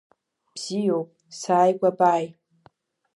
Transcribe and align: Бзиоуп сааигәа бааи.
Бзиоуп 0.53 1.09
сааигәа 1.39 1.89
бааи. 1.97 2.25